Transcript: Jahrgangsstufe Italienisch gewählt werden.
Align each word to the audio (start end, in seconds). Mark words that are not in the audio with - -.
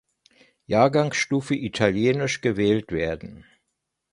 Jahrgangsstufe 0.65 1.53
Italienisch 1.53 2.41
gewählt 2.41 2.91
werden. 2.91 3.45